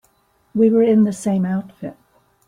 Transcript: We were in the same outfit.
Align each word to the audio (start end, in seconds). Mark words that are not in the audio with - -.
We 0.55 0.71
were 0.71 0.81
in 0.81 1.03
the 1.03 1.13
same 1.13 1.45
outfit. 1.45 1.95